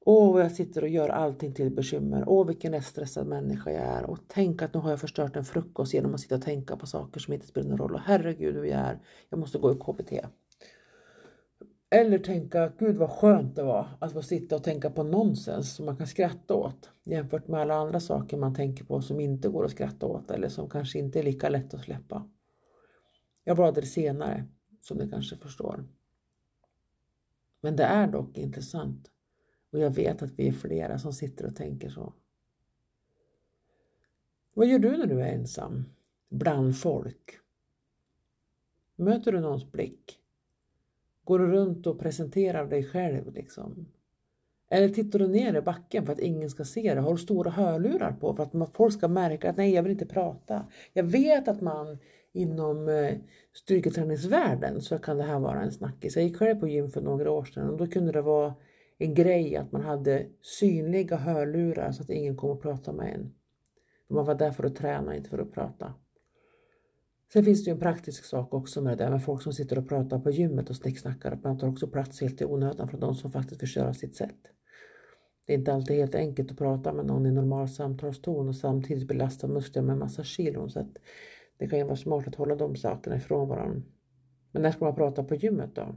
Åh, 0.10 0.42
jag 0.42 0.52
sitter 0.52 0.82
och 0.82 0.90
gör 0.90 1.10
allting 1.10 1.54
till 1.54 1.72
bekymmer. 1.72 2.24
Åh, 2.28 2.48
vilken 2.48 2.82
stressad 2.82 3.28
människa 3.28 3.72
jag 3.72 3.84
är. 3.84 4.04
Och 4.04 4.20
tänk 4.28 4.62
att 4.62 4.74
nu 4.74 4.80
har 4.80 4.90
jag 4.90 5.00
förstört 5.00 5.36
en 5.36 5.46
frukost 5.46 5.94
genom 5.94 6.14
att 6.14 6.20
sitta 6.20 6.36
och 6.36 6.42
tänka 6.42 6.78
på 6.78 6.88
saker 6.88 7.20
som 7.20 7.34
inte 7.34 7.48
spelar 7.48 7.70
någon 7.70 7.78
roll. 7.78 7.94
Och 7.94 8.00
herregud 8.00 8.56
hur 8.56 8.64
jag 8.64 8.80
är. 8.80 9.00
Jag 9.30 9.40
måste 9.40 9.58
gå 9.58 9.72
i 9.72 9.76
KBT. 9.76 10.12
Eller 11.90 12.20
tänka, 12.20 12.72
gud 12.78 12.96
vad 12.96 13.10
skönt 13.10 13.56
det 13.56 13.64
var 13.64 13.88
att 14.00 14.14
få 14.14 14.22
sitta 14.22 14.56
och 14.56 14.64
tänka 14.64 14.90
på 14.90 15.04
nonsens 15.04 15.76
som 15.76 15.86
man 15.86 15.98
kan 15.98 16.08
skratta 16.08 16.54
åt. 16.54 16.90
Jämfört 17.04 17.48
med 17.48 17.62
alla 17.62 17.76
andra 17.76 18.00
saker 18.00 18.38
man 18.38 18.56
tänker 18.56 18.86
på 18.86 19.02
som 19.02 19.20
inte 19.20 19.50
går 19.50 19.66
att 19.66 19.72
skratta 19.72 20.06
åt. 20.06 20.32
Eller 20.32 20.50
som 20.50 20.70
kanske 20.70 21.00
inte 21.00 21.20
är 21.20 21.24
lika 21.24 21.50
lätt 21.50 21.74
att 21.74 21.84
släppa. 21.84 22.30
Jag 23.44 23.56
valde 23.56 23.82
det 23.82 23.88
senare, 23.88 24.46
som 24.82 24.98
ni 24.98 25.10
kanske 25.10 25.36
förstår. 25.36 25.84
Men 27.68 27.76
det 27.76 27.84
är 27.84 28.08
dock 28.08 28.38
intressant. 28.38 29.12
Och 29.72 29.80
jag 29.80 29.90
vet 29.90 30.22
att 30.22 30.32
vi 30.36 30.48
är 30.48 30.52
flera 30.52 31.00
som 31.00 31.14
sitter 31.14 31.46
och 31.46 31.56
tänker 31.56 31.90
så. 31.90 32.14
Vad 34.54 34.68
gör 34.68 34.80
du 34.80 34.98
när 34.98 35.06
du 35.06 35.22
är 35.22 35.34
ensam? 35.34 35.86
Bland 36.30 36.80
folk? 36.80 37.40
Möter 38.96 39.32
du 39.32 39.40
någons 39.40 39.72
blick? 39.72 40.20
Går 41.24 41.40
du 41.40 41.48
runt 41.48 41.88
och 41.88 42.00
presenterar 42.00 42.68
dig 42.68 42.84
själv 42.84 43.34
liksom? 43.34 43.86
Eller 44.70 44.90
tittar 44.90 45.20
du 45.20 45.28
ner 45.28 45.56
i 45.56 45.62
backen 45.62 46.06
för 46.06 46.14
att 46.14 46.20
ingen 46.20 46.50
ska 46.50 46.66
se 46.66 46.94
det? 46.96 47.02
Har 47.02 47.12
du 47.12 47.18
stora 47.18 47.52
hörlurar 47.52 48.12
på 48.12 48.36
för 48.36 48.44
att 48.44 48.76
folk 48.76 48.94
ska 48.94 49.08
märka 49.08 49.50
att 49.50 49.58
nej, 49.58 49.74
jag 49.74 49.84
vill 49.84 49.92
inte 49.92 50.06
prata. 50.06 50.66
Jag 50.94 51.04
vet 51.04 51.48
att 51.48 51.62
man 51.62 51.98
inom 52.38 52.89
eh, 52.89 53.17
styrketräningsvärlden 53.53 54.82
så 54.82 54.98
kan 54.98 55.17
det 55.17 55.24
här 55.24 55.39
vara 55.39 55.62
en 55.62 55.72
snackis. 55.72 56.15
Jag 56.15 56.25
gick 56.25 56.38
själv 56.38 56.60
på 56.60 56.67
gym 56.67 56.89
för 56.89 57.01
några 57.01 57.32
år 57.32 57.46
sedan 57.46 57.70
och 57.70 57.77
då 57.77 57.88
kunde 57.88 58.12
det 58.12 58.22
vara 58.22 58.56
en 58.98 59.13
grej 59.13 59.56
att 59.56 59.72
man 59.72 59.82
hade 59.82 60.25
synliga 60.41 61.17
hörlurar 61.17 61.91
så 61.91 62.03
att 62.03 62.10
ingen 62.10 62.38
kom 62.38 62.50
och 62.50 62.62
pratade 62.62 62.98
med 62.98 63.13
en. 63.13 63.34
Man 64.10 64.25
var 64.25 64.36
där 64.36 64.51
för 64.51 64.63
att 64.63 64.75
träna, 64.75 65.15
inte 65.15 65.29
för 65.29 65.39
att 65.39 65.51
prata. 65.51 65.94
Sen 67.34 67.46
finns 67.46 67.63
det 67.63 67.70
ju 67.70 67.74
en 67.74 67.79
praktisk 67.79 68.25
sak 68.25 68.53
också 68.53 68.82
med 68.82 68.98
det 68.98 69.03
där 69.03 69.12
med 69.12 69.24
folk 69.24 69.41
som 69.41 69.53
sitter 69.53 69.77
och 69.77 69.89
pratar 69.89 70.20
på 70.20 70.32
gymmet 70.32 70.70
och 70.70 70.75
snicksnackar. 70.75 71.39
Man 71.44 71.58
tar 71.58 71.67
också 71.67 71.88
plats 71.88 72.22
helt 72.22 72.41
i 72.41 72.46
onödan 72.46 72.89
från 72.89 73.00
de 73.00 73.15
som 73.15 73.32
faktiskt 73.32 73.62
vill 73.62 73.70
köra 73.70 73.94
sitt 73.94 74.15
sätt. 74.15 74.38
Det 75.46 75.53
är 75.53 75.58
inte 75.58 75.74
alltid 75.74 75.98
helt 75.98 76.15
enkelt 76.15 76.51
att 76.51 76.58
prata 76.58 76.94
med 76.94 77.06
någon 77.06 77.25
i 77.25 77.32
normal 77.32 77.70
samtalston 77.70 78.48
och 78.48 78.56
samtidigt 78.56 79.08
belasta 79.08 79.48
muskler 79.48 79.82
med 79.82 79.98
massa 79.98 80.24
kilon. 80.24 80.70
Så 80.70 80.79
att 80.79 80.98
det 81.58 81.68
kan 81.68 81.80
ju 81.80 81.86
vara 81.86 81.96
smart 81.96 82.28
att 82.28 82.36
hålla 82.36 82.56
de 82.56 82.76
sakerna 82.76 83.16
ifrån 83.16 83.50
varandra. 83.50 83.82
Men 84.52 84.62
när 84.62 84.72
ska 84.72 84.86
man 84.86 84.96
prata 84.96 85.24
på 85.24 85.36
gymmet 85.36 85.76
då? 85.76 85.96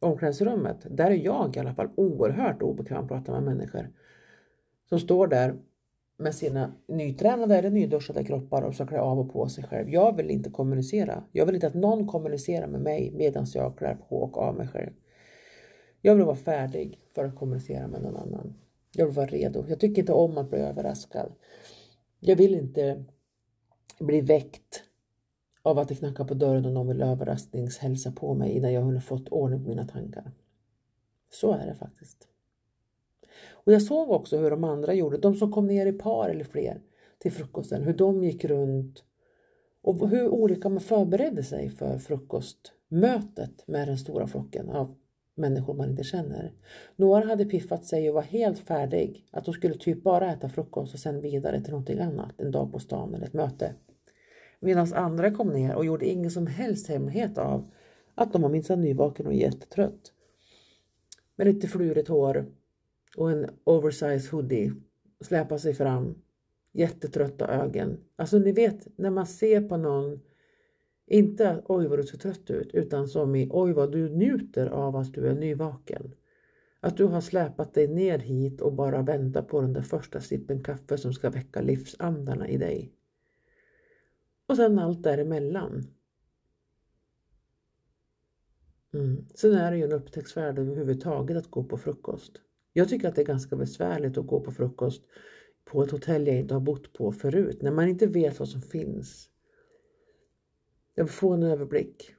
Omklädningsrummet, 0.00 0.86
där 0.90 1.10
är 1.10 1.14
jag 1.14 1.56
i 1.56 1.58
alla 1.58 1.74
fall 1.74 1.88
oerhört 1.94 2.62
obekväm 2.62 3.02
att 3.02 3.08
prata 3.08 3.32
med 3.32 3.42
människor. 3.42 3.90
Som 4.88 5.00
står 5.00 5.26
där 5.26 5.54
med 6.16 6.34
sina 6.34 6.72
nytränade 6.88 7.56
eller 7.56 7.70
nyduschade 7.70 8.24
kroppar 8.24 8.62
och 8.62 8.74
ska 8.74 8.86
klä 8.86 9.00
av 9.00 9.18
och 9.18 9.32
på 9.32 9.48
sig 9.48 9.64
själv. 9.64 9.88
Jag 9.88 10.16
vill 10.16 10.30
inte 10.30 10.50
kommunicera. 10.50 11.24
Jag 11.32 11.46
vill 11.46 11.54
inte 11.54 11.66
att 11.66 11.74
någon 11.74 12.06
kommunicerar 12.06 12.66
med 12.66 12.80
mig 12.80 13.12
medan 13.14 13.46
jag 13.54 13.78
klär 13.78 13.94
på 13.94 14.16
och 14.16 14.38
av 14.38 14.54
mig 14.54 14.68
själv. 14.68 14.90
Jag 16.02 16.14
vill 16.14 16.24
vara 16.24 16.36
färdig 16.36 17.00
för 17.14 17.24
att 17.24 17.36
kommunicera 17.36 17.86
med 17.86 18.02
någon 18.02 18.16
annan. 18.16 18.54
Jag 18.94 19.06
vill 19.06 19.14
vara 19.14 19.26
redo. 19.26 19.64
Jag 19.68 19.80
tycker 19.80 20.02
inte 20.02 20.12
om 20.12 20.38
att 20.38 20.50
bli 20.50 20.58
överraskad. 20.58 21.32
Jag 22.20 22.36
vill 22.36 22.54
inte 22.54 23.04
bli 24.00 24.20
väckt 24.20 24.84
av 25.68 25.78
att 25.78 25.88
det 25.88 25.94
knackar 25.94 26.24
på 26.24 26.34
dörren 26.34 26.66
och 26.66 26.72
någon 26.72 26.88
vill 26.88 27.02
överraskningshälsa 27.02 28.12
på 28.12 28.34
mig 28.34 28.52
innan 28.52 28.72
jag 28.72 28.82
hunnit 28.82 29.04
fått 29.04 29.28
ordning 29.28 29.62
på 29.62 29.68
mina 29.68 29.86
tankar. 29.86 30.32
Så 31.30 31.52
är 31.52 31.66
det 31.66 31.74
faktiskt. 31.74 32.28
Och 33.50 33.72
jag 33.72 33.82
såg 33.82 34.10
också 34.10 34.38
hur 34.38 34.50
de 34.50 34.64
andra 34.64 34.94
gjorde, 34.94 35.18
de 35.18 35.34
som 35.34 35.52
kom 35.52 35.66
ner 35.66 35.86
i 35.86 35.92
par 35.92 36.28
eller 36.28 36.44
fler 36.44 36.80
till 37.18 37.32
frukosten, 37.32 37.82
hur 37.82 37.94
de 37.94 38.24
gick 38.24 38.44
runt 38.44 39.04
och 39.82 40.08
hur 40.08 40.28
olika 40.28 40.68
man 40.68 40.80
förberedde 40.80 41.42
sig 41.42 41.70
för 41.70 41.98
frukostmötet 41.98 43.66
med 43.66 43.88
den 43.88 43.98
stora 43.98 44.26
flocken 44.26 44.70
av 44.70 44.94
människor 45.34 45.74
man 45.74 45.90
inte 45.90 46.04
känner. 46.04 46.52
Några 46.96 47.24
hade 47.24 47.44
piffat 47.44 47.84
sig 47.84 48.08
och 48.08 48.14
var 48.14 48.22
helt 48.22 48.58
färdig, 48.58 49.26
att 49.30 49.44
de 49.44 49.54
skulle 49.54 49.74
typ 49.74 50.02
bara 50.02 50.32
äta 50.32 50.48
frukost 50.48 50.94
och 50.94 51.00
sen 51.00 51.20
vidare 51.20 51.60
till 51.60 51.70
någonting 51.70 51.98
annat, 51.98 52.40
en 52.40 52.50
dag 52.50 52.72
på 52.72 52.78
stan 52.78 53.14
eller 53.14 53.26
ett 53.26 53.32
möte. 53.32 53.74
Medan 54.60 54.92
andra 54.92 55.30
kom 55.30 55.48
ner 55.48 55.74
och 55.74 55.84
gjorde 55.84 56.06
ingen 56.06 56.30
som 56.30 56.46
helst 56.46 56.88
hemlighet 56.88 57.38
av 57.38 57.70
att 58.14 58.32
de 58.32 58.42
var 58.42 58.48
minsann 58.48 58.80
nyvaken 58.80 59.26
och 59.26 59.34
jättetrött. 59.34 60.12
Med 61.36 61.46
lite 61.46 61.68
flurigt 61.68 62.08
hår 62.08 62.46
och 63.16 63.30
en 63.30 63.50
oversized 63.64 64.30
hoodie. 64.30 64.72
Släpar 65.20 65.58
sig 65.58 65.74
fram. 65.74 66.14
Jättetrötta 66.72 67.48
ögon. 67.48 67.96
Alltså 68.16 68.38
ni 68.38 68.52
vet 68.52 68.98
när 68.98 69.10
man 69.10 69.26
ser 69.26 69.60
på 69.60 69.76
någon 69.76 70.20
inte 71.06 71.62
oj 71.68 71.86
vad 71.86 71.98
du 71.98 72.02
ser 72.02 72.18
trött 72.18 72.50
ut 72.50 72.74
utan 72.74 73.08
som 73.08 73.34
i 73.34 73.48
oj 73.52 73.72
vad 73.72 73.92
du 73.92 74.08
njuter 74.08 74.66
av 74.66 74.96
att 74.96 75.14
du 75.14 75.26
är 75.26 75.34
nyvaken. 75.34 76.14
Att 76.80 76.96
du 76.96 77.04
har 77.04 77.20
släpat 77.20 77.74
dig 77.74 77.88
ner 77.88 78.18
hit 78.18 78.60
och 78.60 78.72
bara 78.72 79.02
väntar 79.02 79.42
på 79.42 79.60
den 79.60 79.72
där 79.72 79.82
första 79.82 80.20
sippen 80.20 80.62
kaffe 80.62 80.98
som 80.98 81.12
ska 81.12 81.30
väcka 81.30 81.60
livsandarna 81.60 82.48
i 82.48 82.56
dig. 82.56 82.92
Och 84.48 84.56
sen 84.56 84.78
allt 84.78 85.02
däremellan. 85.02 85.86
Mm. 88.94 89.26
Sen 89.34 89.52
är 89.52 89.70
det 89.70 89.76
ju 89.76 89.84
en 89.84 89.92
upptäcktsfärd 89.92 90.58
överhuvudtaget 90.58 91.36
att 91.36 91.50
gå 91.50 91.64
på 91.64 91.78
frukost. 91.78 92.32
Jag 92.72 92.88
tycker 92.88 93.08
att 93.08 93.14
det 93.14 93.22
är 93.22 93.26
ganska 93.26 93.56
besvärligt 93.56 94.18
att 94.18 94.26
gå 94.26 94.40
på 94.40 94.50
frukost 94.50 95.02
på 95.64 95.82
ett 95.82 95.90
hotell 95.90 96.26
jag 96.26 96.36
inte 96.36 96.54
har 96.54 96.60
bott 96.60 96.92
på 96.92 97.12
förut. 97.12 97.62
När 97.62 97.70
man 97.70 97.88
inte 97.88 98.06
vet 98.06 98.38
vad 98.38 98.48
som 98.48 98.62
finns. 98.62 99.30
Jag 100.94 101.10
får 101.10 101.34
en 101.34 101.42
överblick. 101.42 102.14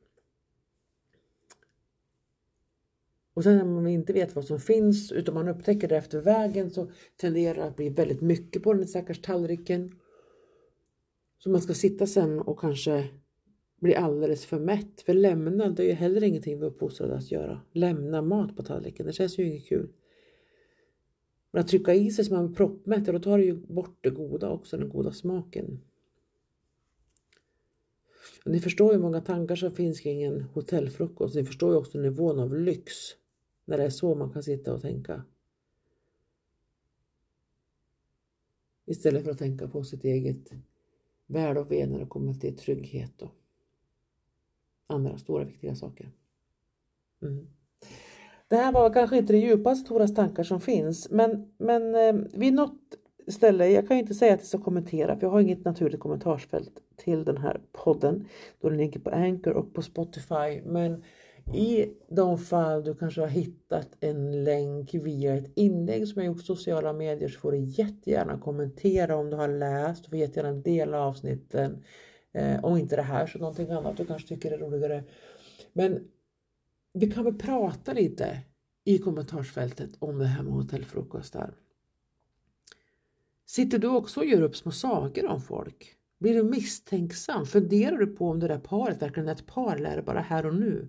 Och 3.34 3.44
sen 3.44 3.58
när 3.58 3.66
man 3.66 3.88
inte 3.88 4.14
vet 4.14 4.36
vad 4.36 4.46
som 4.46 4.60
finns 4.60 5.12
utan 5.12 5.34
man 5.34 5.48
upptäcker 5.48 5.88
det 5.88 5.98
efter 5.98 6.22
vägen 6.22 6.72
så 6.72 6.92
tenderar 7.18 7.56
det 7.56 7.64
att 7.64 7.76
bli 7.76 7.90
väldigt 7.90 8.22
mycket 8.22 8.64
på 8.64 8.74
den 8.74 8.88
stackars 8.88 9.22
tallriken. 9.22 10.00
Så 11.40 11.50
man 11.50 11.62
ska 11.62 11.74
sitta 11.74 12.08
sen 12.08 12.40
och 12.40 12.60
kanske 12.60 13.10
bli 13.80 13.96
alldeles 13.96 14.46
för 14.46 14.60
mätt. 14.60 15.02
För 15.02 15.14
lämna, 15.14 15.70
det 15.70 15.84
är 15.84 15.88
ju 15.88 15.94
heller 15.94 16.24
ingenting 16.24 16.60
vi 16.60 16.66
är 16.66 16.70
uppfostrade 16.70 17.16
att 17.16 17.32
göra. 17.32 17.62
Lämna 17.72 18.22
mat 18.22 18.56
på 18.56 18.64
tallriken, 18.64 19.06
det 19.06 19.14
känns 19.14 19.38
ju 19.38 19.44
inget 19.44 19.66
kul. 19.66 19.90
Men 21.52 21.62
att 21.62 21.68
trycka 21.68 21.94
i 21.94 22.12
sig 22.12 22.26
så 22.26 22.34
man 22.34 22.48
blir 22.48 22.56
proppmätt, 22.56 23.06
då 23.06 23.20
tar 23.20 23.38
det 23.38 23.44
ju 23.44 23.56
bort 23.56 23.98
det 24.02 24.10
goda 24.10 24.50
också, 24.50 24.78
den 24.78 24.90
goda 24.90 25.12
smaken. 25.12 25.82
Och 28.46 28.52
ni 28.52 28.60
förstår 28.60 28.94
hur 28.94 29.00
många 29.00 29.22
tankar 29.22 29.56
som 29.56 29.72
finns 29.72 30.00
kring 30.00 30.24
en 30.24 30.42
hotellfrukost. 30.42 31.36
Ni 31.36 31.46
förstår 31.46 31.72
ju 31.72 31.78
också 31.78 32.00
nivån 32.00 32.40
av 32.40 32.56
lyx 32.56 32.94
när 33.66 33.78
det 33.78 33.84
är 33.84 33.90
så 33.90 34.16
man 34.16 34.32
kan 34.32 34.44
sitta 34.44 34.74
och 34.74 34.82
tänka. 34.82 35.24
Istället 38.86 39.24
för 39.24 39.32
att 39.32 39.38
tänka 39.38 39.68
på 39.68 39.84
sitt 39.84 40.04
eget 40.04 40.52
väl 41.30 41.58
och 41.58 41.72
ve 41.72 41.86
när 41.86 42.00
det 42.00 42.06
kommer 42.06 42.34
till 42.34 42.58
trygghet 42.58 43.22
och 43.22 43.36
andra 44.88 45.18
stora 45.18 45.44
viktiga 45.44 45.76
saker. 45.76 46.12
Mm. 47.22 47.48
Det 48.48 48.56
här 48.56 48.72
var 48.72 48.94
kanske 48.94 49.18
inte 49.18 49.34
det 49.34 49.40
djupaste 49.40 49.88
Toras 49.88 50.16
tankar 50.16 50.44
som 50.44 50.62
finns 50.62 51.10
men, 51.10 51.54
men 51.58 51.96
eh, 51.96 52.14
vid 52.34 52.54
något 52.54 52.80
ställe, 53.28 53.68
jag 53.68 53.88
kan 53.88 53.98
inte 53.98 54.14
säga 54.14 54.34
att 54.34 54.40
jag 54.40 54.48
ska 54.48 54.58
kommentera 54.58 55.16
för 55.16 55.28
jag 55.28 55.32
har 55.32 55.42
inget 55.42 55.66
naturligt 55.66 56.00
kommentarsfält 56.00 56.80
till 56.96 57.24
den 57.24 57.38
här 57.38 57.62
podden 57.72 58.28
då 58.60 58.70
den 58.70 58.78
ligger 58.78 59.00
på 59.00 59.10
Anchor 59.10 59.54
och 59.54 59.74
på 59.74 59.82
Spotify 59.82 60.62
men 60.66 61.04
i 61.54 61.94
de 62.10 62.38
fall 62.38 62.84
du 62.84 62.96
kanske 62.96 63.22
har 63.22 63.28
hittat 63.28 63.88
en 64.00 64.44
länk 64.44 64.94
via 64.94 65.36
ett 65.36 65.52
inlägg 65.56 66.08
som 66.08 66.22
jag 66.22 66.28
gjort 66.28 66.38
på 66.38 66.44
sociala 66.44 66.94
medier 66.94 67.30
så 67.30 67.40
får 67.40 67.52
du 67.52 67.58
jättegärna 67.58 68.40
kommentera 68.40 69.16
om 69.16 69.30
du 69.30 69.36
har 69.36 69.48
läst. 69.48 70.04
Du 70.04 70.10
får 70.10 70.20
jättegärna 70.20 70.54
dela 70.54 71.00
avsnitten. 71.00 71.84
Eh, 72.34 72.66
om 72.66 72.78
inte 72.78 72.96
det 72.96 73.02
här 73.02 73.28
så 73.28 73.40
någonting 73.40 73.72
annat 73.72 73.98
du 73.98 74.06
kanske 74.06 74.28
tycker 74.28 74.52
är 74.52 74.58
roligare. 74.58 75.04
Men 75.74 76.08
vi 76.94 77.12
kan 77.12 77.24
väl 77.24 77.36
prata 77.36 77.94
lite 77.94 78.40
i 78.84 78.98
kommentarsfältet 78.98 79.90
om 80.00 80.20
det 80.20 80.26
här 80.26 80.44
med 80.44 80.54
hotellfrukostar. 80.54 81.54
Sitter 83.46 83.80
du 83.80 83.88
också 83.88 84.20
och 84.20 84.26
gör 84.26 84.42
upp 84.42 84.56
små 84.56 84.72
sagor 84.72 85.26
om 85.26 85.42
folk? 85.42 85.96
Blir 86.20 86.34
du 86.34 86.44
misstänksam? 86.44 87.46
Funderar 87.46 87.98
du 87.98 88.08
på 88.08 88.30
om 88.30 88.40
det 88.40 88.48
där 88.48 88.60
paret 88.60 89.02
verkligen 89.02 89.30
är 89.30 89.34
ett 89.34 89.46
par 89.46 89.76
eller 89.76 89.92
är 89.92 89.96
det 89.96 90.04
bara 90.04 90.22
här 90.22 90.46
och 90.46 90.56
nu? 90.56 90.88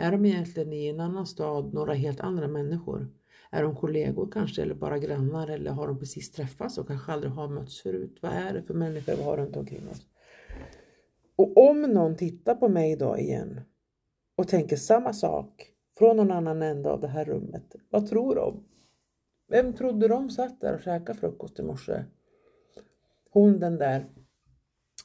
Är 0.00 0.12
de 0.12 0.26
egentligen 0.26 0.72
i 0.72 0.86
en 0.86 1.00
annan 1.00 1.26
stad 1.26 1.74
några 1.74 1.94
helt 1.94 2.20
andra 2.20 2.48
människor? 2.48 3.08
Är 3.50 3.62
de 3.62 3.76
kollegor 3.76 4.30
kanske 4.32 4.62
eller 4.62 4.74
bara 4.74 4.98
grannar 4.98 5.48
eller 5.48 5.70
har 5.70 5.86
de 5.88 5.98
precis 5.98 6.32
träffats 6.32 6.78
och 6.78 6.86
kanske 6.86 7.12
aldrig 7.12 7.32
har 7.32 7.48
mötts 7.48 7.80
förut? 7.82 8.18
Vad 8.20 8.32
är 8.32 8.52
det 8.54 8.62
för 8.62 8.74
människor 8.74 9.16
vi 9.16 9.22
har 9.22 9.36
runt 9.36 9.56
omkring 9.56 9.88
oss? 9.88 10.06
Och 11.36 11.70
om 11.70 11.82
någon 11.82 12.16
tittar 12.16 12.54
på 12.54 12.68
mig 12.68 12.92
idag 12.92 13.20
igen 13.20 13.60
och 14.36 14.48
tänker 14.48 14.76
samma 14.76 15.12
sak 15.12 15.72
från 15.98 16.16
någon 16.16 16.30
annan 16.30 16.62
ände 16.62 16.90
av 16.90 17.00
det 17.00 17.08
här 17.08 17.24
rummet, 17.24 17.76
vad 17.90 18.08
tror 18.08 18.34
de? 18.34 18.64
Vem 19.48 19.72
trodde 19.72 20.08
de 20.08 20.30
satt 20.30 20.60
där 20.60 20.74
och 20.74 20.82
käkade 20.82 21.18
frukost 21.18 21.58
i 21.58 21.62
morse? 21.62 22.04
Hon 23.30 23.60
den 23.60 23.78
där 23.78 24.06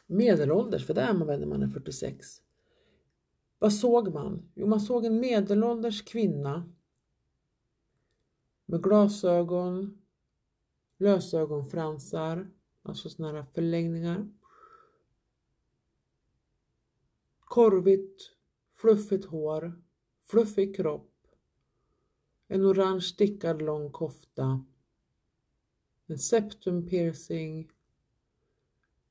medelålders, 0.08 0.86
för 0.86 0.94
det 0.94 1.02
är 1.02 1.14
man 1.14 1.28
väl 1.28 1.40
när 1.40 1.48
man 1.48 1.64
är 1.64 1.68
46. 1.68 2.45
Vad 3.60 3.74
såg 3.74 4.14
man? 4.14 4.50
Jo, 4.56 4.68
man 4.68 4.80
såg 4.80 5.06
en 5.06 5.20
medelålders 5.20 6.02
kvinna 6.02 6.70
med 8.66 8.84
glasögon, 8.84 10.02
lösögonfransar, 10.98 12.52
alltså 12.82 13.10
sådana 13.10 13.38
här 13.38 13.46
förlängningar. 13.54 14.30
Korvigt, 17.40 18.32
fluffigt 18.76 19.26
hår, 19.26 19.82
fluffig 20.26 20.76
kropp, 20.76 21.28
en 22.48 22.66
orange 22.66 23.02
stickad 23.02 23.62
lång 23.62 23.92
kofta, 23.92 24.66
en 26.08 26.20
septum 26.20 26.88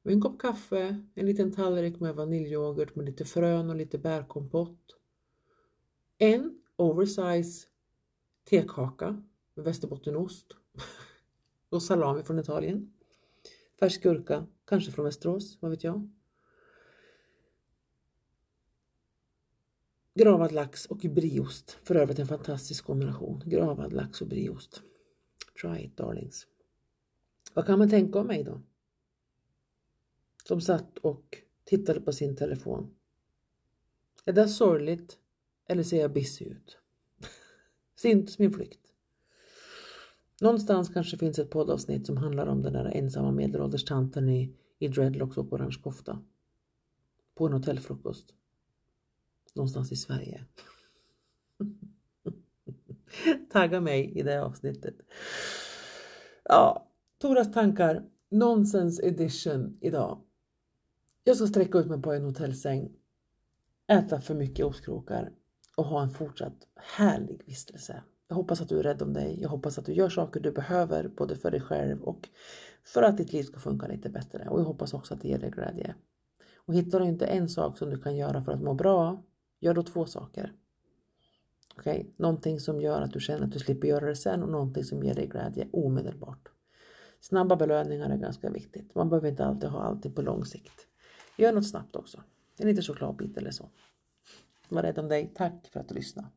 och 0.04 0.10
en 0.10 0.20
kopp 0.20 0.38
kaffe, 0.38 1.02
en 1.14 1.26
liten 1.26 1.52
tallrik 1.52 2.00
med 2.00 2.14
vaniljyoghurt 2.14 2.94
med 2.94 3.06
lite 3.06 3.24
frön 3.24 3.70
och 3.70 3.76
lite 3.76 3.98
bärkompott. 3.98 4.96
En 6.18 6.62
oversize 6.76 7.66
tekaka 8.50 9.22
med 9.54 9.64
västerbottenost 9.64 10.46
och 11.68 11.82
salami 11.82 12.22
från 12.22 12.38
Italien. 12.38 12.92
Färsk 13.80 14.02
gurka, 14.02 14.46
kanske 14.64 14.92
från 14.92 15.04
Västerås, 15.04 15.58
vad 15.60 15.70
vet 15.70 15.84
jag. 15.84 16.10
Gravad 20.14 20.52
lax 20.52 20.86
och 20.86 20.98
brieost. 20.98 21.78
För 21.82 21.94
övrigt 21.94 22.18
en 22.18 22.26
fantastisk 22.26 22.84
kombination. 22.84 23.42
Gravad 23.46 23.92
lax 23.92 24.20
och 24.20 24.28
brieost. 24.28 24.82
Try 25.60 25.84
it 25.84 25.96
darlings. 25.96 26.46
Vad 27.54 27.66
kan 27.66 27.78
man 27.78 27.90
tänka 27.90 28.18
om 28.18 28.26
mig 28.26 28.44
då? 28.44 28.60
Som 30.48 30.60
satt 30.60 30.98
och 30.98 31.38
tittade 31.64 32.00
på 32.00 32.12
sin 32.12 32.36
telefon. 32.36 32.94
Är 34.24 34.32
det 34.32 34.48
sorgligt 34.48 35.18
eller 35.68 35.82
ser 35.82 36.00
jag 36.00 36.12
busy 36.12 36.44
ut? 36.44 36.78
Syntes 37.96 38.38
min 38.38 38.52
flykt? 38.52 38.80
Någonstans 40.40 40.88
kanske 40.88 41.18
finns 41.18 41.38
ett 41.38 41.50
poddavsnitt 41.50 42.06
som 42.06 42.16
handlar 42.16 42.46
om 42.46 42.62
den 42.62 42.72
där 42.72 42.84
ensamma 42.84 43.32
medelålders 43.32 43.84
tanten 43.84 44.28
i, 44.28 44.56
i 44.78 44.88
dreadlocks 44.88 45.36
och 45.36 45.52
orange 45.52 45.80
kofta. 45.82 46.22
På 47.34 47.46
en 47.46 47.52
hotellfrukost. 47.52 48.34
Någonstans 49.54 49.92
i 49.92 49.96
Sverige. 49.96 50.44
Tagga 53.52 53.80
mig 53.80 54.18
i 54.18 54.22
det 54.22 54.42
avsnittet. 54.42 54.94
Ja, 56.44 56.88
Toras 57.18 57.52
tankar. 57.52 58.04
Nonsense 58.28 59.06
edition 59.06 59.78
idag. 59.80 60.20
Jag 61.26 61.36
ska 61.36 61.46
sträcka 61.46 61.78
ut 61.78 61.86
mig 61.86 62.02
på 62.02 62.12
en 62.12 62.24
hotellsäng, 62.24 62.92
äta 63.86 64.20
för 64.20 64.34
mycket 64.34 64.66
ostkrokar 64.66 65.30
och 65.76 65.84
ha 65.84 66.02
en 66.02 66.10
fortsatt 66.10 66.68
härlig 66.76 67.42
vistelse. 67.46 68.02
Jag 68.28 68.36
hoppas 68.36 68.60
att 68.60 68.68
du 68.68 68.78
är 68.78 68.82
rädd 68.82 69.02
om 69.02 69.12
dig. 69.12 69.38
Jag 69.42 69.48
hoppas 69.48 69.78
att 69.78 69.86
du 69.86 69.92
gör 69.92 70.08
saker 70.08 70.40
du 70.40 70.52
behöver 70.52 71.08
både 71.08 71.36
för 71.36 71.50
dig 71.50 71.60
själv 71.60 72.02
och 72.02 72.28
för 72.84 73.02
att 73.02 73.16
ditt 73.16 73.32
liv 73.32 73.42
ska 73.42 73.60
funka 73.60 73.86
lite 73.86 74.08
bättre. 74.08 74.48
Och 74.48 74.60
jag 74.60 74.64
hoppas 74.64 74.94
också 74.94 75.14
att 75.14 75.20
det 75.20 75.28
ger 75.28 75.38
dig 75.38 75.50
glädje. 75.50 75.94
Och 76.56 76.74
hittar 76.74 77.00
du 77.00 77.06
inte 77.06 77.26
en 77.26 77.48
sak 77.48 77.78
som 77.78 77.90
du 77.90 77.98
kan 77.98 78.16
göra 78.16 78.44
för 78.44 78.52
att 78.52 78.62
må 78.62 78.74
bra, 78.74 79.22
gör 79.60 79.74
då 79.74 79.82
två 79.82 80.06
saker. 80.06 80.52
Okej, 81.78 82.00
okay? 82.00 82.12
någonting 82.16 82.60
som 82.60 82.80
gör 82.80 83.02
att 83.02 83.12
du 83.12 83.20
känner 83.20 83.44
att 83.44 83.52
du 83.52 83.58
slipper 83.58 83.88
göra 83.88 84.06
det 84.06 84.16
sen 84.16 84.42
och 84.42 84.48
någonting 84.48 84.84
som 84.84 85.02
ger 85.02 85.14
dig 85.14 85.26
glädje 85.26 85.68
omedelbart. 85.72 86.48
Snabba 87.20 87.56
belöningar 87.56 88.10
är 88.10 88.16
ganska 88.16 88.50
viktigt. 88.50 88.94
Man 88.94 89.08
behöver 89.08 89.28
inte 89.28 89.44
alltid 89.44 89.70
ha 89.70 89.82
allting 89.82 90.12
på 90.12 90.22
lång 90.22 90.44
sikt. 90.44 90.86
Gör 91.36 91.52
något 91.52 91.68
snabbt 91.68 91.96
också. 91.96 92.22
En 92.58 92.68
liten 92.68 92.82
chokladbit 92.82 93.36
eller 93.36 93.50
så. 93.50 93.68
Var 94.68 94.82
rädd 94.82 94.98
om 94.98 95.08
dig. 95.08 95.32
Tack 95.34 95.66
för 95.72 95.80
att 95.80 95.88
du 95.88 95.94
lyssnade. 95.94 96.28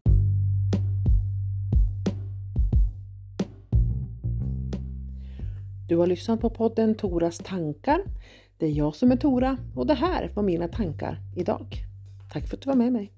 Du 5.89 5.97
har 5.97 6.07
lyssnat 6.07 6.41
på 6.41 6.49
podden 6.49 6.95
Toras 6.95 7.37
tankar. 7.37 8.03
Det 8.57 8.65
är 8.65 8.71
jag 8.71 8.95
som 8.95 9.11
är 9.11 9.15
Tora 9.15 9.57
och 9.75 9.87
det 9.87 9.93
här 9.93 10.31
var 10.35 10.43
mina 10.43 10.67
tankar 10.67 11.19
idag. 11.35 11.77
Tack 12.31 12.47
för 12.47 12.57
att 12.57 12.61
du 12.61 12.69
var 12.69 12.77
med 12.77 12.93
mig. 12.93 13.16